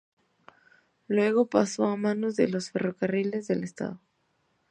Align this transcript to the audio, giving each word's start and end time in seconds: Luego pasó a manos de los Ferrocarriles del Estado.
Luego 1.07 1.45
pasó 1.45 1.85
a 1.85 1.95
manos 1.95 2.35
de 2.35 2.47
los 2.47 2.71
Ferrocarriles 2.71 3.47
del 3.47 3.63
Estado. 3.63 3.99